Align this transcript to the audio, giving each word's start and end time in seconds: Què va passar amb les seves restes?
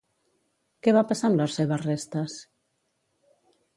Què 0.87 0.93
va 0.95 1.03
passar 1.11 1.29
amb 1.29 1.39
les 1.43 1.59
seves 1.61 1.85
restes? 1.91 2.39